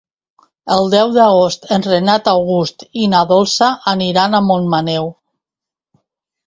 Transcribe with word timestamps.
El 0.75 0.87
deu 0.93 1.11
d'agost 1.17 1.67
en 1.75 1.85
Renat 1.89 2.31
August 2.33 2.87
i 3.03 3.07
na 3.13 3.23
Dolça 3.35 3.71
aniran 3.95 4.35
a 4.41 4.45
Montmaneu. 4.51 5.17